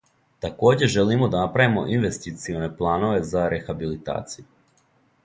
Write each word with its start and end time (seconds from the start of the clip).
Такође 0.43 0.87
желимо 0.93 1.27
да 1.35 1.43
направимо 1.43 1.83
инвестиционе 1.97 2.71
планове 2.79 3.21
за 3.33 3.45
рехабилитацију. 3.55 4.49